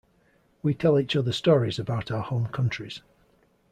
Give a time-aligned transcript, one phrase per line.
[0.63, 3.03] We tell each other stories about our home countries.